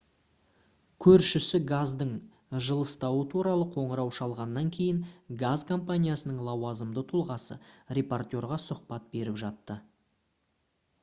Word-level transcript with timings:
көршісі 1.05 1.59
газдың 1.71 2.13
жылыстауы 2.67 3.19
туралы 3.33 3.67
қоңырау 3.75 4.09
шалғаннан 4.19 4.71
кейін 4.79 5.03
газ 5.43 5.67
компаниясының 5.73 6.41
лауазымды 6.49 7.05
тұлғасы 7.13 7.59
репортерға 7.99 8.61
сұхбат 8.67 9.09
беріп 9.15 9.41
жатты 9.45 9.79